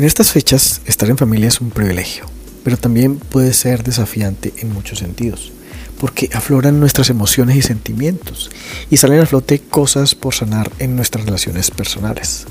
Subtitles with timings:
[0.00, 2.24] En estas fechas, estar en familia es un privilegio,
[2.64, 5.52] pero también puede ser desafiante en muchos sentidos,
[6.00, 8.48] porque afloran nuestras emociones y sentimientos
[8.88, 12.46] y salen a flote cosas por sanar en nuestras relaciones personales.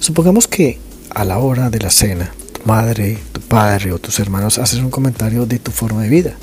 [0.00, 4.58] Supongamos que a la hora de la cena, tu madre, tu padre o tus hermanos
[4.58, 6.36] hacen un comentario de tu forma de vida.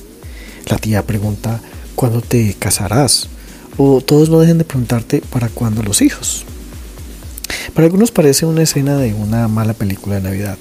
[0.65, 1.61] La tía pregunta
[1.93, 3.29] cuándo te casarás
[3.77, 6.47] o todos no dejen de preguntarte para cuándo los hijos.
[7.73, 10.57] Para algunos parece una escena de una mala película de Navidad,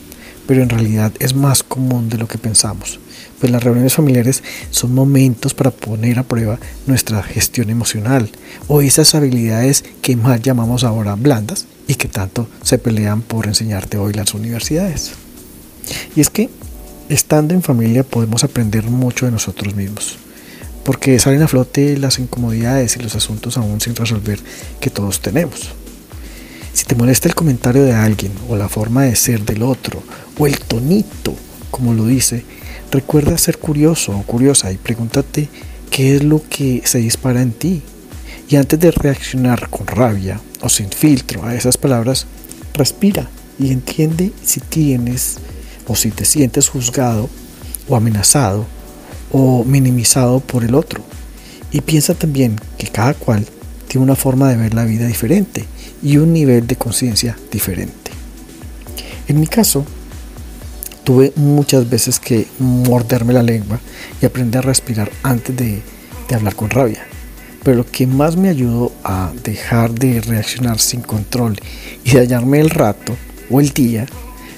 [0.46, 3.00] pero en realidad es más común de lo que pensamos,
[3.40, 8.30] pues las reuniones familiares son momentos para poner a prueba nuestra gestión emocional
[8.68, 13.98] o esas habilidades que más llamamos ahora blandas y que tanto se pelean por enseñarte
[13.98, 15.10] hoy las universidades.
[16.14, 16.48] Y es que
[17.08, 20.16] estando en familia podemos aprender mucho de nosotros mismos,
[20.84, 24.38] porque salen a flote las incomodidades y los asuntos aún sin resolver
[24.78, 25.74] que todos tenemos.
[26.72, 30.02] Si te molesta el comentario de alguien o la forma de ser del otro
[30.38, 31.34] o el tonito,
[31.70, 32.44] como lo dice,
[32.90, 35.48] recuerda ser curioso o curiosa y pregúntate
[35.90, 37.82] qué es lo que se dispara en ti.
[38.48, 42.26] Y antes de reaccionar con rabia o sin filtro a esas palabras,
[42.74, 45.38] respira y entiende si tienes
[45.86, 47.28] o si te sientes juzgado
[47.88, 48.66] o amenazado
[49.32, 51.02] o minimizado por el otro.
[51.72, 53.46] Y piensa también que cada cual
[53.90, 55.64] tiene una forma de ver la vida diferente
[56.00, 58.12] y un nivel de conciencia diferente.
[59.26, 59.84] En mi caso,
[61.02, 63.80] tuve muchas veces que morderme la lengua
[64.22, 65.82] y aprender a respirar antes de,
[66.32, 67.04] hablar con rabia.
[67.64, 71.58] Pero lo que más me ayudó a dejar de reaccionar sin control
[72.04, 73.16] y de hallarme el rato
[73.50, 74.06] o el día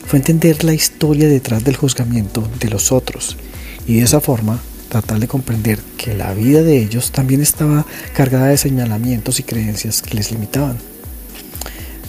[0.07, 3.39] fue entender la historia detrás del juzgamiento de los otros
[3.87, 4.61] y de esa forma
[4.93, 10.03] tratar de comprender que la vida de ellos también estaba cargada de señalamientos y creencias
[10.03, 10.77] que les limitaban.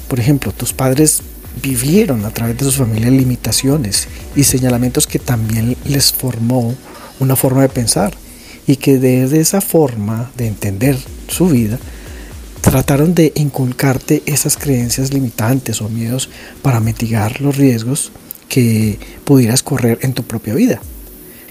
[0.10, 1.22] Por ejemplo, tus padres
[1.62, 6.76] vivieron a través de sus familias limitaciones y señalamientos que también les formó
[7.22, 8.18] una forma de pensar
[8.68, 10.98] y que desde esa forma de entender
[11.30, 11.80] su vida
[12.60, 16.30] trataron de inculcarte esas creencias limitantes o miedos
[16.62, 18.12] para mitigar los riesgos
[18.50, 20.82] que pudieras correr en tu propia vida.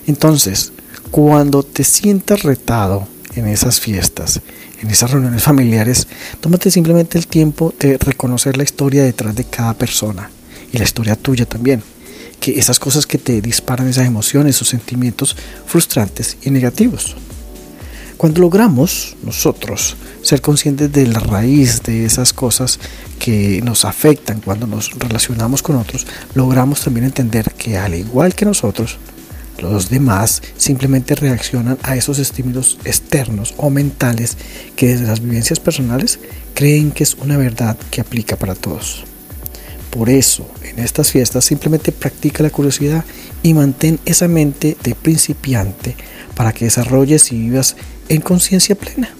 [0.07, 0.72] Entonces,
[1.13, 3.07] cuando te sientas retado
[3.37, 4.41] en esas fiestas
[4.83, 6.09] en esas reuniones familiares,
[6.41, 10.29] tómate simplemente el tiempo de reconocer la historia detrás de cada persona
[10.73, 11.83] y la historia tuya también.
[12.41, 15.37] Que esas cosas que te disparan esas emociones o sentimientos
[15.67, 17.15] frustrantes y negativos.
[18.17, 22.81] Cuando logramos nosotros ser conscientes de la raíz de esas cosas
[23.21, 28.45] que nos afectan cuando nos relacionamos con otros, logramos también entender que al igual que
[28.45, 28.99] nosotros,
[29.59, 34.37] los demás simplemente reaccionan a esos estímulos externos o mentales
[34.77, 36.19] que desde las vivencias personales
[36.55, 39.05] creen que es una verdad que aplica para todos.
[39.91, 43.05] Por eso, en estas fiestas simplemente practica la curiosidad
[43.43, 45.97] y mantén esa mente de principiante
[46.35, 47.77] para que desarrolles y vivas
[48.09, 49.11] en conciencia plena.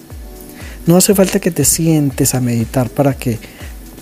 [0.87, 3.39] No hace falta que te sientes a meditar para que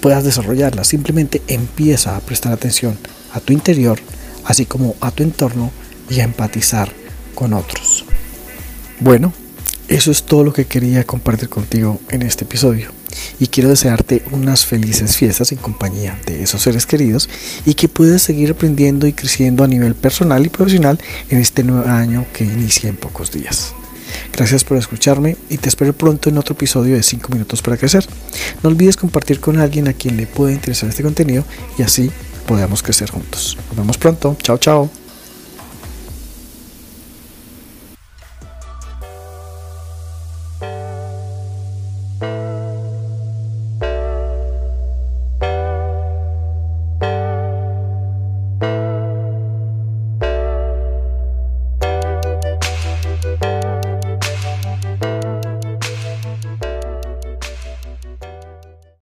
[0.00, 2.96] puedas desarrollarla, simplemente empieza a prestar atención
[3.32, 3.98] a tu interior,
[4.44, 5.70] así como a tu entorno
[6.10, 6.92] y a empatizar
[7.34, 8.04] con otros.
[8.98, 9.32] Bueno,
[9.88, 12.90] eso es todo lo que quería compartir contigo en este episodio.
[13.38, 17.28] Y quiero desearte unas felices fiestas en compañía de esos seres queridos
[17.64, 21.88] y que puedas seguir aprendiendo y creciendo a nivel personal y profesional en este nuevo
[21.88, 23.72] año que inicia en pocos días.
[24.32, 28.06] Gracias por escucharme y te espero pronto en otro episodio de 5 minutos para crecer.
[28.62, 31.44] No olvides compartir con alguien a quien le pueda interesar este contenido
[31.78, 32.10] y así
[32.46, 33.56] podamos crecer juntos.
[33.68, 34.36] Nos vemos pronto.
[34.42, 34.99] Chao, chao.